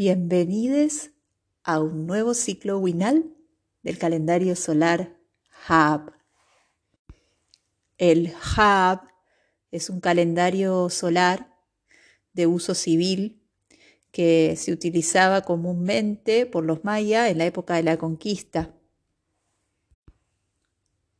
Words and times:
Bienvenidos 0.00 1.10
a 1.64 1.80
un 1.80 2.06
nuevo 2.06 2.32
ciclo 2.32 2.78
winal 2.78 3.34
del 3.82 3.98
calendario 3.98 4.54
solar 4.54 5.16
Hab. 5.66 6.12
El 7.96 8.32
Hab 8.56 9.00
es 9.72 9.90
un 9.90 9.98
calendario 9.98 10.88
solar 10.88 11.52
de 12.32 12.46
uso 12.46 12.76
civil 12.76 13.42
que 14.12 14.54
se 14.56 14.70
utilizaba 14.70 15.42
comúnmente 15.42 16.46
por 16.46 16.64
los 16.64 16.84
mayas 16.84 17.28
en 17.28 17.38
la 17.38 17.46
época 17.46 17.74
de 17.74 17.82
la 17.82 17.96
conquista. 17.96 18.72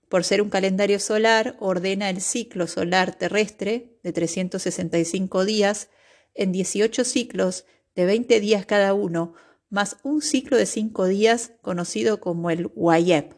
Por 0.09 0.23
ser 0.23 0.41
un 0.41 0.51
calendario 0.51 1.01
solar, 1.01 1.57
ordena 1.59 2.11
el 2.11 2.21
ciclo 2.21 2.69
solar 2.69 3.19
terrestre 3.19 3.99
de 4.05 4.13
365 4.13 5.45
días 5.45 5.89
en 6.35 6.53
18 6.53 7.05
ciclos 7.05 7.65
de 7.99 8.07
20 8.07 8.39
días 8.39 8.65
cada 8.65 8.95
uno, 8.95 9.35
más 9.71 9.97
un 10.05 10.23
ciclo 10.23 10.57
de 10.57 10.67
5 10.67 11.07
días 11.07 11.55
conocido 11.63 12.21
como 12.21 12.49
el 12.49 12.71
Wayeb. 12.77 13.35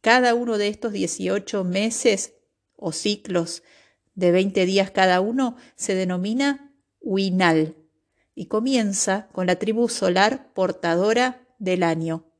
Cada 0.00 0.36
uno 0.36 0.58
de 0.58 0.68
estos 0.68 0.92
18 0.92 1.64
meses 1.64 2.34
o 2.76 2.92
ciclos 2.92 3.64
de 4.14 4.30
20 4.30 4.64
días 4.64 4.92
cada 4.92 5.20
uno 5.20 5.56
se 5.74 5.96
denomina 5.96 6.72
Winal 7.00 7.74
y 8.36 8.46
comienza 8.46 9.26
con 9.32 9.48
la 9.48 9.56
tribu 9.56 9.88
solar 9.88 10.52
portadora 10.54 11.48
del 11.58 11.82
año, 11.82 12.30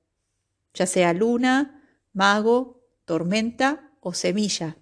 ya 0.73 0.87
sea 0.87 1.13
luna, 1.15 1.83
mago, 2.13 2.81
tormenta 3.07 3.91
o 3.99 4.15
semilla. 4.15 4.77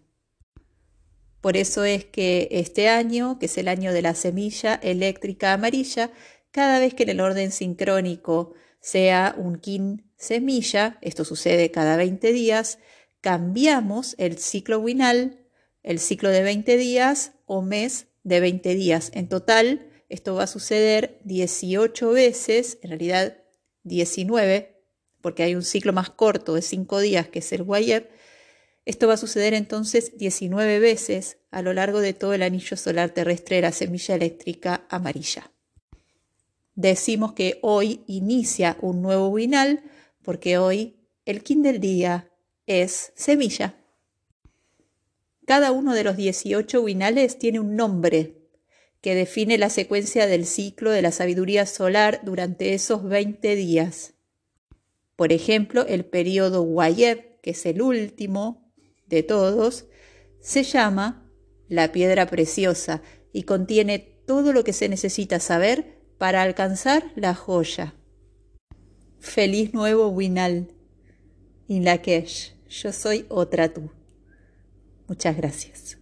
Por 1.43 1.57
eso 1.57 1.85
es 1.85 2.05
que 2.05 2.47
este 2.53 2.89
año, 2.89 3.41
que 3.41 3.47
es 3.47 3.59
el 3.59 3.67
año 3.67 3.93
de 3.93 4.01
la 4.01 4.15
semilla 4.15 4.77
eléctrica 4.77 5.53
amarilla, 5.53 6.13
cada 6.53 6.79
vez 6.79 6.95
que 6.95 7.03
en 7.03 7.09
el 7.11 7.21
orden 7.21 7.51
sincrónico 7.51 8.55
sea 8.81 9.35
un 9.37 9.59
kin 9.59 10.05
semilla, 10.17 10.99
esto 11.03 11.25
sucede 11.25 11.73
cada 11.73 11.97
20 11.97 12.33
días, 12.33 12.79
cambiamos 13.21 14.15
el 14.19 14.39
ciclo 14.39 14.79
winal, 14.79 15.41
el 15.83 15.99
ciclo 15.99 16.31
de 16.31 16.43
20 16.43 16.77
días 16.77 17.33
o 17.47 17.61
mes 17.61 18.07
de 18.23 18.39
20 18.39 18.77
días. 18.77 19.11
En 19.13 19.29
total, 19.29 19.91
esto 20.09 20.37
va 20.37 20.45
a 20.45 20.47
suceder 20.47 21.19
18 21.25 22.11
veces, 22.11 22.79
en 22.83 22.91
realidad 22.91 23.39
19, 23.83 24.81
porque 25.21 25.43
hay 25.43 25.57
un 25.57 25.65
ciclo 25.65 25.93
más 25.93 26.11
corto 26.11 26.55
de 26.55 26.63
5 26.63 27.01
días 27.01 27.27
que 27.27 27.41
es 27.41 27.53
el 27.53 27.63
Wayeb, 27.63 28.09
esto 28.85 29.07
va 29.07 29.15
a 29.15 29.19
suceder 29.19 29.55
entonces 29.55 30.17
19 30.19 30.81
veces 30.81 31.39
a 31.51 31.63
lo 31.63 31.73
largo 31.73 32.01
de 32.01 32.15
todo 32.15 32.35
el 32.35 32.43
anillo 32.43 32.77
solar 32.77 33.11
terrestre 33.11 33.57
de 33.57 33.63
la 33.63 33.73
semilla 33.73 34.17
eléctrica 34.17 34.87
amarilla. 34.89 35.53
Decimos 36.75 37.33
que 37.33 37.59
hoy 37.63 38.03
inicia 38.07 38.77
un 38.81 39.03
nuevo 39.03 39.29
winal 39.29 39.83
porque 40.23 40.59
hoy 40.59 40.97
el 41.27 41.43
kin 41.43 41.63
del 41.63 41.79
día 41.81 42.31
es 42.67 43.13
semilla. 43.15 43.77
Cada 45.47 45.71
uno 45.71 45.95
de 45.95 46.05
los 46.05 46.17
18 46.17 46.81
winales 46.81 47.39
tiene 47.39 47.61
un 47.61 47.77
nombre 47.77 48.39
que 49.01 49.15
define 49.15 49.59
la 49.59 49.69
secuencia 49.69 50.27
del 50.27 50.47
ciclo 50.47 50.91
de 50.91 51.03
la 51.03 51.13
sabiduría 51.13 51.67
solar 51.67 52.21
durante 52.25 52.73
esos 52.75 53.05
20 53.05 53.55
días. 53.57 54.15
Por 55.17 55.33
ejemplo, 55.33 55.85
el 55.87 56.05
periodo 56.05 56.63
Wayeb, 56.63 57.41
que 57.43 57.51
es 57.51 57.67
el 57.67 57.83
último, 57.83 58.62
de 59.13 59.23
todos, 59.23 59.85
se 60.41 60.63
llama 60.65 61.31
La 61.69 61.93
Piedra 61.93 62.27
Preciosa 62.27 63.03
y 63.33 63.43
contiene 63.43 63.99
todo 64.27 64.53
lo 64.53 64.65
que 64.65 64.73
se 64.73 64.89
necesita 64.89 65.39
saber 65.39 66.01
para 66.19 66.43
alcanzar 66.43 67.13
la 67.15 67.35
joya. 67.35 67.95
Feliz 69.21 69.75
nuevo 69.75 70.09
Winal. 70.09 70.69
Inlakesh, 71.69 72.55
yo 72.69 72.93
soy 72.93 73.27
otra 73.29 73.73
tú. 73.73 73.91
Muchas 75.07 75.37
gracias. 75.37 76.02